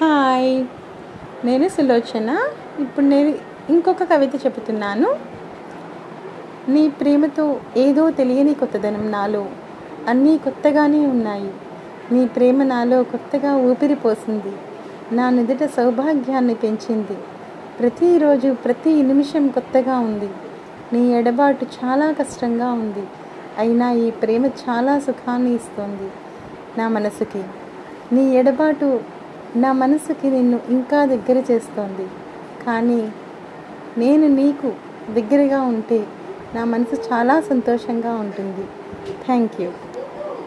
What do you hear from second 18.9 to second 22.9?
నిమిషం కొత్తగా ఉంది. నీ ఎడబాటు చాలా కష్టంగా